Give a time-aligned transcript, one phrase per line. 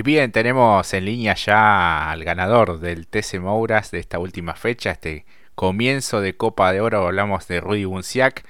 [0.00, 4.92] Y bien, tenemos en línea ya al ganador del TC Mouras de esta última fecha,
[4.92, 7.06] este comienzo de Copa de Oro.
[7.06, 8.46] Hablamos de Rudy Bunciac.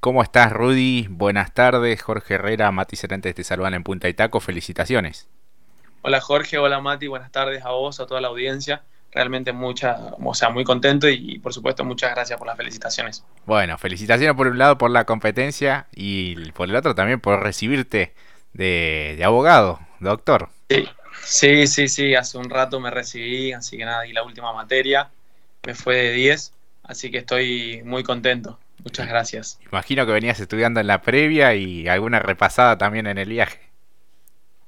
[0.00, 1.06] ¿Cómo estás, Rudy?
[1.08, 2.02] Buenas tardes.
[2.02, 4.38] Jorge Herrera, Mati Cervantes te saludan en Punta y Taco.
[4.38, 5.30] Felicitaciones.
[6.02, 6.58] Hola, Jorge.
[6.58, 7.06] Hola, Mati.
[7.06, 8.82] Buenas tardes a vos, a toda la audiencia.
[9.12, 13.24] Realmente mucha, o sea, muy contento y, por supuesto muchas gracias por las felicitaciones.
[13.46, 18.12] Bueno, felicitaciones por un lado por la competencia y por el otro también por recibirte
[18.52, 20.48] de, de abogado, doctor.
[21.24, 25.10] Sí, sí, sí, hace un rato me recibí, así que nada, y la última materia
[25.64, 28.58] me fue de 10, así que estoy muy contento.
[28.84, 29.60] Muchas gracias.
[29.70, 33.60] Imagino que venías estudiando en la previa y alguna repasada también en el viaje.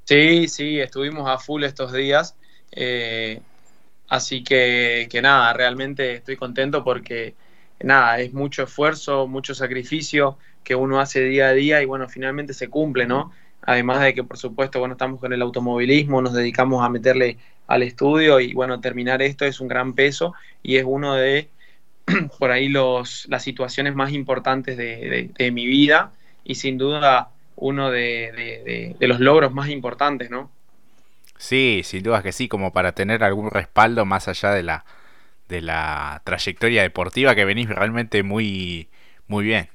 [0.04, 2.36] Sí, sí, estuvimos a full estos días.
[2.70, 3.40] Eh,
[4.08, 7.34] así que, que nada, realmente estoy contento porque
[7.80, 12.54] nada, es mucho esfuerzo, mucho sacrificio que uno hace día a día y bueno, finalmente
[12.54, 13.32] se cumple, ¿no?
[13.66, 17.82] Además de que por supuesto, bueno, estamos con el automovilismo, nos dedicamos a meterle al
[17.82, 21.48] estudio y bueno, terminar esto es un gran peso y es uno de,
[22.38, 26.12] por ahí, los, las situaciones más importantes de, mi vida
[26.44, 30.50] y sin duda uno de, los logros más importantes, ¿no?
[31.36, 34.84] Sí, sin duda que sí, como para tener algún respaldo más allá de la,
[35.48, 38.88] de la trayectoria deportiva que venís realmente muy,
[39.26, 39.68] muy bien.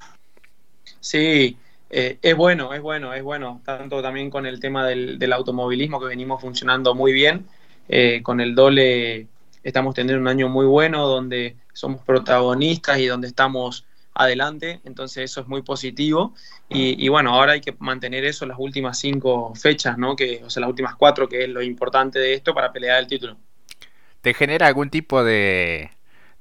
[1.00, 1.58] Sí,
[1.90, 6.08] eh, es bueno, es bueno, es bueno, tanto también con el tema del, automovilismo que
[6.08, 7.48] venimos funcionando muy bien,
[7.88, 9.28] eh, con el Dole
[9.64, 15.42] estamos teniendo un año muy bueno donde somos protagonistas y donde estamos adelante, entonces eso
[15.42, 16.36] es muy positivo
[16.68, 20.16] y, bueno, ahora hay que mantener eso las últimas cinco fechas, ¿no?
[20.16, 23.08] Que, o sea, las últimas cuatro, que es lo importante de esto para pelear el
[23.08, 23.38] título.
[24.22, 25.90] ¿Te genera algún tipo de,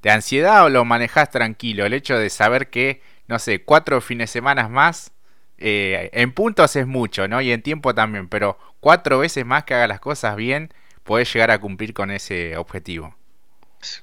[0.03, 1.85] de ansiedad o lo manejas tranquilo?
[1.85, 5.13] El hecho de saber que, no sé, cuatro fines de semana más
[5.59, 7.41] eh, en puntos es mucho, ¿no?
[7.41, 11.51] Y en tiempo también, pero cuatro veces más que haga las cosas bien, puedes llegar
[11.51, 13.15] a cumplir con ese objetivo.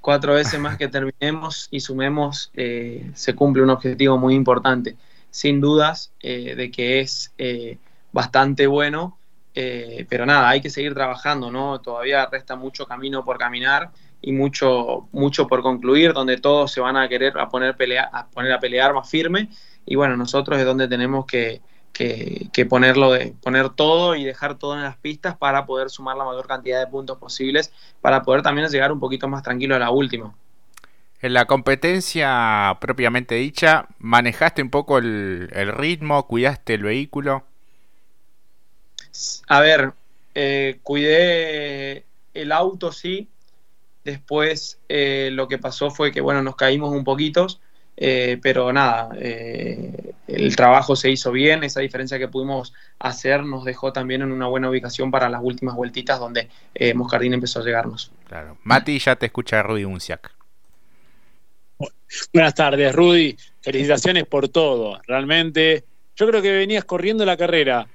[0.00, 4.96] Cuatro veces más que terminemos y sumemos, eh, se cumple un objetivo muy importante.
[5.30, 7.32] Sin dudas eh, de que es
[8.12, 9.18] bastante bueno,
[9.54, 11.80] pero nada, hay que seguir trabajando, ¿no?
[11.80, 13.90] Todavía resta mucho camino por caminar
[14.22, 18.26] y mucho, mucho por concluir, donde todos se van a querer a poner, pelea, a
[18.26, 19.48] poner a pelear más firme
[19.86, 21.62] y bueno, nosotros es donde tenemos que,
[22.68, 26.46] ponerlo de, poner todo y dejar todo en las pistas para poder sumar la mayor
[26.46, 30.34] cantidad de puntos posibles, para poder también llegar un poquito más tranquilo a la última.
[31.22, 36.26] En la competencia propiamente dicha, ¿manejaste un poco el, ritmo?
[36.26, 37.44] ¿Cuidaste el vehículo?
[39.46, 39.92] A ver,
[40.34, 42.04] eh, cuidé
[42.34, 43.28] el auto, sí.
[44.06, 47.48] Después eh, lo que pasó fue que, bueno, nos caímos un poquito
[47.98, 53.64] eh, pero nada, eh, el trabajo se hizo bien, esa diferencia que pudimos hacer nos
[53.64, 57.64] dejó también en una buena ubicación para las últimas vueltitas donde eh, Moscardín empezó a
[57.64, 58.12] llegarnos.
[58.28, 58.58] Claro.
[58.64, 60.30] Mati, ya te escucha Rudy Unciac.
[62.32, 63.36] Buenas tardes, Rudy.
[63.62, 65.00] Felicitaciones por todo.
[65.06, 65.84] Realmente,
[66.16, 67.86] yo creo que venías corriendo la carrera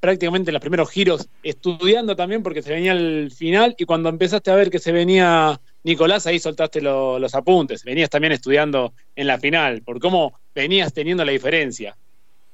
[0.00, 4.50] prácticamente en los primeros giros, estudiando también porque se venía el final y cuando empezaste
[4.50, 9.38] a ver que se venía Nicolás, ahí soltaste los apuntes, venías también estudiando en la
[9.38, 11.96] final, por cómo venías teniendo la diferencia.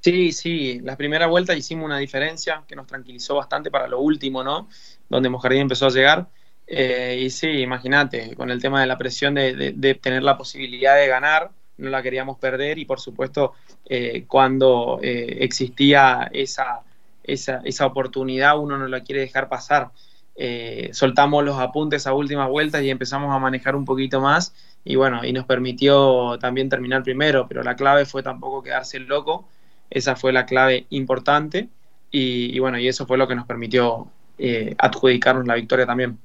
[0.00, 4.42] Sí, sí, la primera vuelta hicimos una diferencia que nos tranquilizó bastante para lo último,
[4.42, 4.69] ¿no?
[5.08, 6.28] Donde Mojardín empezó a llegar.
[6.66, 11.06] Eh, y sí, imagínate, con el tema de la presión de, tener la posibilidad de
[11.06, 13.52] ganar, no la queríamos perder y por supuesto
[13.88, 16.82] eh, cuando eh, existía esa
[17.25, 19.91] esa, esa oportunidad uno no la quiere dejar pasar.
[20.34, 24.97] Eh, soltamos los apuntes a últimas vueltas y empezamos a manejar un poquito más y
[24.97, 29.47] bueno, y nos permitió también terminar primero, pero la clave fue tampoco quedarse loco,
[29.91, 31.69] esa fue la clave importante
[32.11, 36.19] y, bueno, y eso fue lo que nos permitió eh, adjudicarnos la victoria también.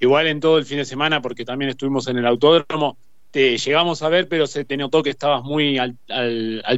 [0.00, 2.96] Igual en todo el fin de semana, porque también estuvimos en el autódromo,
[3.36, 5.98] llegamos a ver, pero se te notó que estabas muy al,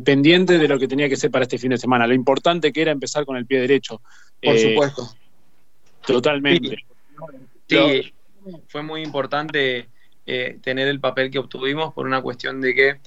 [0.05, 2.83] pendiente de lo que tenía que ser para este fin de semana, lo importante que
[2.83, 4.01] era empezar con el pie derecho.
[4.43, 5.09] Por eh, supuesto.
[6.07, 6.85] Totalmente.
[7.69, 8.13] Sí,
[8.69, 9.89] fue muy importante
[10.27, 13.01] eh, tener el papel que obtuvimos por una cuestión de que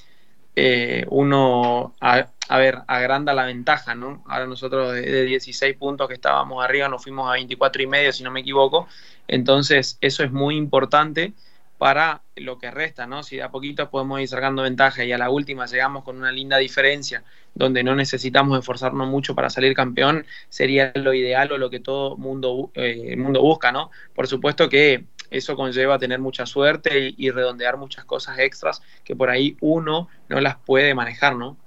[0.56, 2.27] eh, uno, a,
[2.57, 4.24] ver, agranda la ventaja, ¿no?
[4.27, 8.12] Ahora nosotros de, de, 16 puntos que estábamos arriba nos fuimos a 24 y medio,
[8.12, 8.88] si no me equivoco.
[9.27, 11.33] Entonces, eso es muy importante
[11.81, 13.24] para lo que resta, ¿no?
[13.24, 16.31] Si de a poquito podemos ir sacando ventaja y a la última llegamos con una
[16.31, 17.24] linda diferencia
[17.56, 22.18] donde no necesitamos esforzarnos mucho para salir campeón, sería lo ideal o lo que todo
[22.18, 23.89] mundo, eh, mundo busca, ¿no?
[24.13, 29.31] Por supuesto que eso conlleva tener mucha suerte y, redondear muchas cosas extras que por
[29.31, 31.57] ahí uno no las puede manejar, ¿no?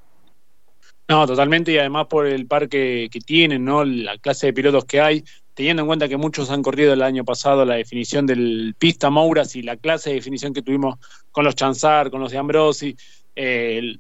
[1.09, 3.85] No, totalmente, y además por el parque que tienen, ¿no?
[3.85, 7.25] La clase de pilotos que hay, teniendo en cuenta que muchos han corrido el año
[7.25, 10.99] pasado la definición del pista Mouras y la clase de definición que tuvimos
[11.31, 12.97] con los Chanzar, con los de Ambrosi,
[13.37, 13.97] eh,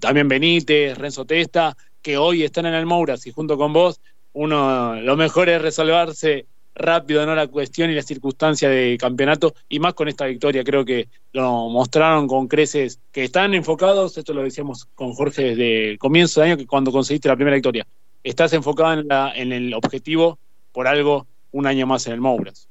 [0.00, 4.00] también Benítez, Renzo Testa, que hoy están en el Mouras y junto con vos,
[4.32, 6.46] uno lo mejor es resolverse
[6.78, 10.84] rápido no la cuestión y la circunstancia de campeonato y más con esta victoria creo
[10.84, 15.98] que lo mostraron con creces que están enfocados esto lo decíamos con Jorge desde el
[15.98, 17.84] comienzo de año que cuando conseguiste la primera victoria
[18.22, 20.38] estás enfocado en, la, en el objetivo
[20.72, 22.68] por algo un año más en el Mouras.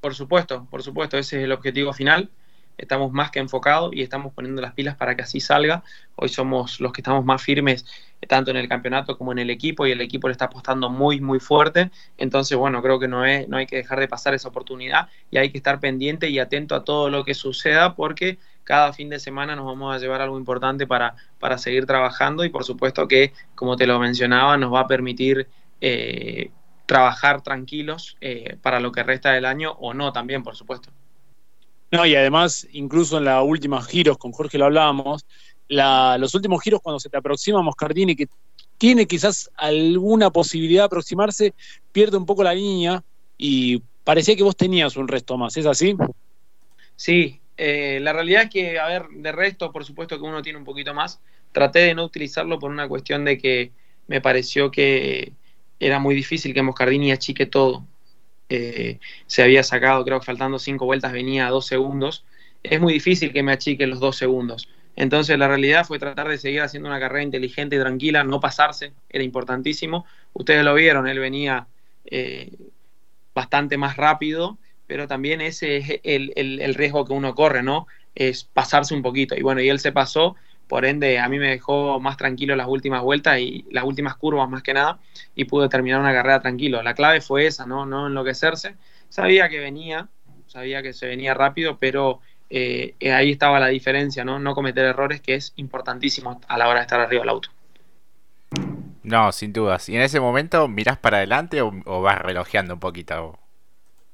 [0.00, 2.30] Por supuesto, por supuesto, ese es el objetivo final.
[2.78, 5.84] Estamos más que enfocados y estamos poniendo las pilas para que así salga.
[6.16, 7.84] Hoy somos los que estamos más firmes
[8.26, 11.20] tanto en el campeonato como en el equipo y el equipo le está apostando muy,
[11.20, 11.90] muy fuerte.
[12.16, 15.36] Entonces, bueno, creo que no, es, no hay que dejar de pasar esa oportunidad y
[15.36, 19.18] hay que estar pendiente y atento a todo lo que suceda porque cada fin de
[19.18, 23.32] semana nos vamos a llevar algo importante para, para seguir trabajando y por supuesto que,
[23.54, 25.48] como te lo mencionaba, nos va a permitir
[25.80, 26.50] eh,
[26.90, 30.90] trabajar tranquilos eh, para lo que resta del año o no también, por supuesto.
[31.92, 35.24] No, y además, incluso en la última giros, con Jorge lo hablábamos,
[35.68, 38.26] los últimos giros cuando se te aproxima Moscardini, que
[38.76, 41.54] tiene quizás alguna posibilidad de aproximarse,
[41.92, 43.04] pierde un poco la línea
[43.38, 45.94] y parecía que vos tenías un resto más, ¿es así?
[46.96, 50.58] Sí, eh, la realidad es que, a ver, de resto, por supuesto que uno tiene
[50.58, 51.20] un poquito más.
[51.52, 53.70] Traté de no utilizarlo por una cuestión de que
[54.08, 55.34] me pareció que
[55.80, 57.86] era muy difícil que Moscardini achique todo.
[58.50, 62.24] Eh, se había sacado, creo que faltando cinco vueltas venía a dos segundos.
[62.62, 64.68] Es muy difícil que me achique los dos segundos.
[64.96, 68.92] Entonces la realidad fue tratar de seguir haciendo una carrera inteligente y tranquila, no pasarse,
[69.08, 70.04] era importantísimo.
[70.34, 71.66] Ustedes lo vieron, él venía
[72.04, 72.52] eh,
[73.34, 77.86] bastante más rápido, pero también ese es el, el, riesgo que uno corre, ¿no?
[78.14, 79.36] Es pasarse un poquito.
[79.36, 80.36] Y bueno, y él se pasó
[80.70, 84.48] por ende a mí me dejó más tranquilo las últimas vueltas y las últimas curvas
[84.48, 85.00] más que nada
[85.34, 86.80] y pude terminar una carrera tranquilo.
[86.80, 88.76] La clave fue esa, no, no enloquecerse.
[89.08, 90.08] Sabía que venía,
[90.46, 92.20] sabía que se venía rápido, pero
[92.50, 94.38] eh, ahí estaba la diferencia, ¿no?
[94.38, 97.48] No cometer errores, que es importantísimo a la hora de estar arriba del auto.
[99.02, 99.88] No, sin dudas.
[99.88, 103.40] ¿Y en ese momento mirás para adelante o, vas relojeando un poquito?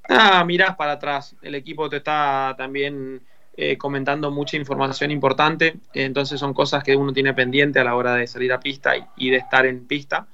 [0.09, 1.37] Ah, mirás para atrás.
[1.43, 3.21] El equipo te está también
[3.59, 8.15] eh, comentando mucha información importante, entonces son cosas que uno tiene pendiente a la hora
[8.15, 10.27] de salir a pista y, de estar en pista.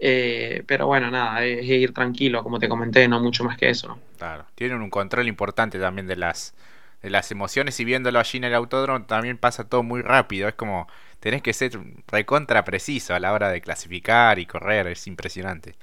[0.00, 3.86] Eh, pero bueno, nada, es, ir tranquilo, como te comenté, no mucho más que eso.
[3.86, 4.00] ¿no?
[4.18, 6.56] Claro, tienen un control importante también de las,
[7.02, 10.54] de las emociones y viéndolo allí en el autódromo también pasa todo muy rápido, es
[10.54, 10.88] como
[11.20, 11.78] tenés que ser
[12.08, 15.76] recontra preciso a la hora de clasificar y correr, es impresionante.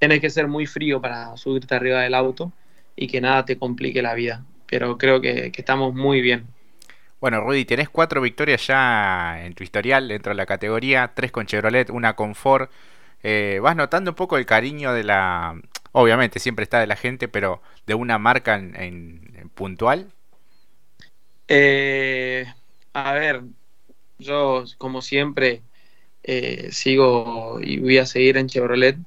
[0.00, 2.52] Tenés que ser muy frío para subirte arriba del auto
[2.94, 6.46] y que nada te complique la vida pero creo que, estamos muy bien.
[7.20, 11.46] Bueno, Rudy, tenés cuatro victorias ya en tu historial dentro de la categoría, tres con
[11.46, 12.68] Chevrolet, una con Ford.
[13.22, 15.60] Eh, ¿Vas notando un poco el cariño de la...
[15.92, 20.12] Obviamente siempre está de la gente, pero de una marca en, puntual?
[21.48, 22.44] Eh,
[22.92, 23.42] a ver,
[24.18, 25.62] yo como siempre
[26.22, 28.98] eh, sigo y voy a seguir en Chevrolet,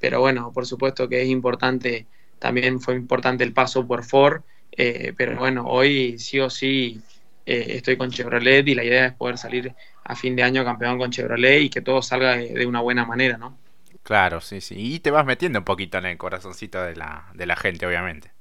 [0.00, 2.06] pero bueno, por supuesto que es importante
[2.42, 4.42] también fue importante el paso por Ford,
[4.72, 7.00] eh, pero bueno, hoy sí o sí
[7.46, 9.72] eh, estoy con Chevrolet y la idea es poder salir
[10.02, 13.38] a fin de año campeón con Chevrolet y que todo salga de, una buena manera,
[13.38, 13.56] ¿no?
[14.02, 14.74] Claro, sí, sí.
[14.76, 18.32] Y te vas metiendo un poquito en el corazoncito de la, de la gente, obviamente.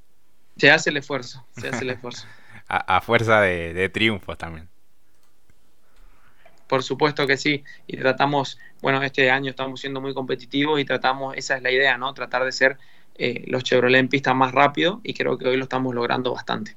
[0.58, 2.26] Se hace el esfuerzo, se hace el esfuerzo.
[2.68, 4.68] a, fuerza de, de triunfos también.
[6.66, 11.38] Por supuesto que sí, y tratamos, bueno, este año estamos siendo muy competitivos y tratamos,
[11.38, 12.16] esa es la idea, ¿no?
[12.16, 12.80] Tratar de ser
[13.24, 16.76] eh, los Chevrolet en pista más rápido y creo que hoy lo estamos logrando bastante.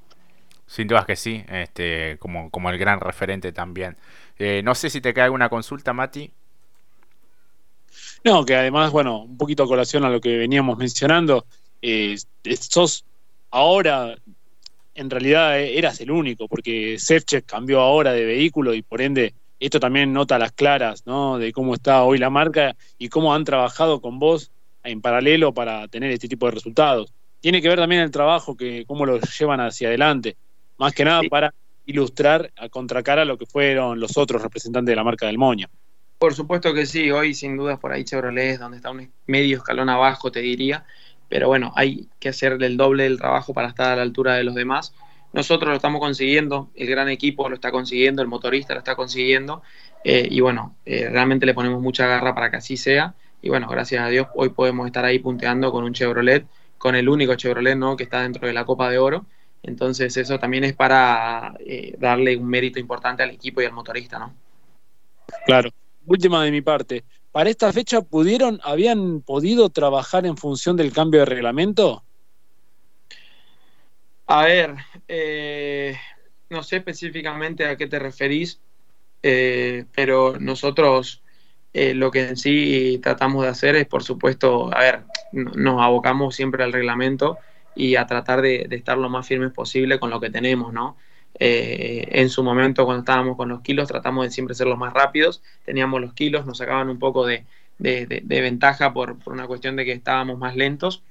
[0.66, 3.96] Sin dudas que sí, este, como, como el gran referente también.
[4.38, 6.30] Eh, no sé si te queda alguna consulta, Mati.
[8.24, 11.46] No, que además, bueno, un poquito a colación a lo que veníamos mencionando,
[11.80, 12.16] eh,
[12.60, 13.06] sos
[13.50, 14.14] ahora,
[14.94, 19.80] en realidad eras el único, porque Sefchek cambió ahora de vehículo y por ende esto
[19.80, 21.38] también nota las claras, ¿no?
[21.38, 24.50] De cómo está hoy la marca y cómo han trabajado con vos
[24.84, 27.12] en paralelo para tener este tipo de resultados.
[27.40, 30.36] Tiene que ver también el trabajo, que cómo lo llevan hacia adelante,
[30.78, 31.54] más que nada para
[31.86, 35.68] ilustrar a contracara lo que fueron los otros representantes de la marca del Moño.
[36.18, 39.58] Por supuesto que sí, hoy sin dudas por ahí Chevrolet es donde está un medio
[39.58, 40.86] escalón abajo, te diría,
[41.28, 44.44] pero bueno, hay que hacer el doble del trabajo para estar a la altura de
[44.44, 44.94] los demás.
[45.32, 49.62] Nosotros lo estamos consiguiendo, el gran equipo lo está consiguiendo, el motorista lo está consiguiendo,
[50.04, 53.14] eh, y bueno, eh, realmente le ponemos mucha garra para que así sea
[53.44, 56.46] y bueno, gracias a Dios hoy podemos estar ahí punteando con un Chevrolet,
[56.78, 57.94] con el único Chevrolet ¿no?
[57.94, 59.26] que está dentro de la Copa de Oro.
[59.62, 64.18] Entonces eso también es para eh, darle un mérito importante al equipo y al motorista,
[64.18, 64.34] ¿no?
[65.44, 65.68] Claro.
[66.06, 67.04] última de mi parte.
[67.32, 72.02] ¿Para esta fecha pudieron, habían podido trabajar en función del cambio de reglamento?
[74.26, 74.74] A ver,
[75.06, 75.98] eh,
[76.48, 78.58] no sé específicamente a qué te referís,
[79.22, 81.23] eh, pero nosotros
[81.74, 85.00] eh, lo que en sí tratamos de hacer es, por supuesto, a ver,
[85.32, 87.38] nos abocamos siempre al reglamento
[87.74, 90.96] y a tratar de, estar lo más firmes posible con lo que tenemos, ¿no?
[91.36, 95.42] en su momento, cuando estábamos con los kilos, tratamos de siempre ser los más rápidos,
[95.64, 97.44] teníamos los kilos, nos sacaban un poco de,
[97.78, 101.02] ventaja por, por, una cuestión de que estábamos más lentos.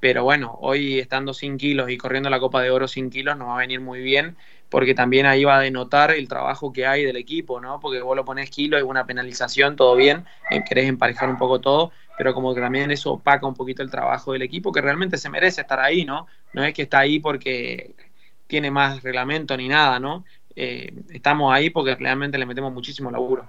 [0.00, 3.48] Pero bueno, hoy estando sin kilos y corriendo la Copa de Oro sin kilos nos
[3.48, 4.36] va a venir muy bien,
[4.70, 7.80] porque también ahí va a denotar el trabajo que hay del equipo, ¿no?
[7.80, 11.60] Porque vos lo pones kilos y una penalización, todo bien, eh, querés emparejar un poco
[11.60, 15.18] todo, pero como que también eso opaca un poquito el trabajo del equipo, que realmente
[15.18, 16.26] se merece estar ahí, ¿no?
[16.52, 17.94] No es que está ahí porque
[18.46, 20.24] tiene más reglamento ni nada, ¿no?
[20.54, 23.48] Eh, estamos ahí porque realmente le metemos muchísimo laburo.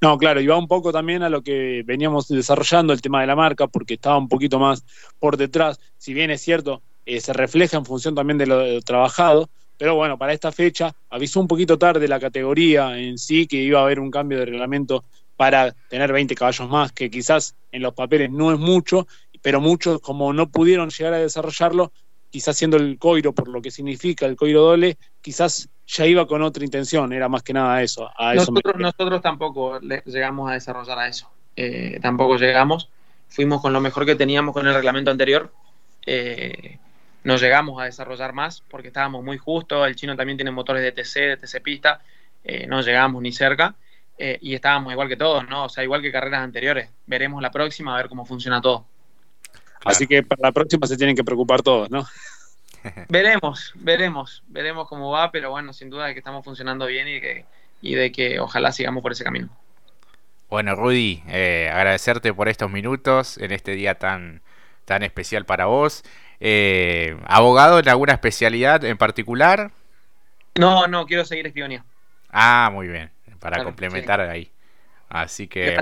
[0.00, 3.26] No, claro, y va un poco también a lo que veníamos desarrollando, el tema de
[3.26, 4.84] la marca, porque estaba un poquito más
[5.18, 9.50] por detrás, si bien es cierto, eh, se refleja en función también de lo, trabajado,
[9.80, 13.80] pero bueno, para esta fecha avisó un poquito tarde la categoría en sí que iba
[13.80, 15.04] a haber un cambio de reglamento
[15.38, 19.08] para tener 20 caballos más, que quizás en los papeles no es mucho,
[19.40, 21.92] pero muchos como no pudieron llegar a desarrollarlo,
[22.28, 26.42] quizás siendo el coiro por lo que significa el coiro doble, quizás ya iba con
[26.42, 28.10] otra intención, era más que nada eso.
[28.34, 32.90] nosotros, nosotros tampoco llegamos a desarrollar a eso, eh, tampoco llegamos,
[33.30, 35.50] fuimos con lo mejor que teníamos con el reglamento anterior,
[36.04, 36.76] eh,
[37.24, 40.92] no llegamos a desarrollar más porque estábamos muy justos, el chino también tiene motores de
[40.92, 42.00] TC, de TC pista,
[42.44, 43.74] eh, no llegamos ni cerca
[44.18, 45.64] y estábamos igual que todos, ¿no?
[45.64, 46.90] O sea, igual que carreras anteriores.
[47.06, 48.84] Veremos la próxima a ver cómo funciona todo.
[49.84, 52.06] Así que para la próxima se tienen que preocupar todos, ¿no?
[53.08, 57.20] veremos, veremos, veremos cómo va, pero bueno, sin duda de que estamos funcionando bien y,
[57.20, 57.44] que,
[57.80, 59.48] y de que ojalá sigamos por ese camino.
[60.48, 64.42] Bueno, Rudy, eh, agradecerte por estos minutos en este día tan,
[64.84, 66.02] tan especial para vos.
[66.40, 69.70] Eh, ¿Abogado en alguna especialidad en particular?
[70.58, 71.84] No, no, quiero seguir espionía.
[72.30, 74.50] Ah, muy bien, para complementar ahí.
[75.08, 75.78] Así que...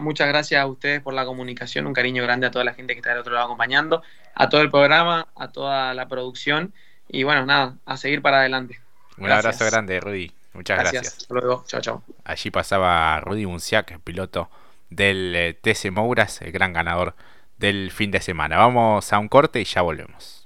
[0.00, 3.00] Muchas gracias a ustedes por la comunicación, un cariño grande a toda la gente que
[3.00, 4.02] está del otro lado acompañando,
[4.36, 6.72] a todo el programa, a toda la producción
[7.08, 8.80] y bueno, nada, a seguir para adelante.
[9.18, 10.32] Un abrazo grande, Rudy.
[10.52, 11.18] Muchas gracias.
[11.18, 11.64] Hasta luego.
[11.66, 12.02] Chao, chao.
[12.24, 14.48] Allí pasaba Rudy Munciac, piloto
[14.90, 17.14] del eh, TC Mouras, el gran ganador
[17.60, 18.56] del fin de semana.
[18.56, 20.39] Vamos a un corte y ya volvemos.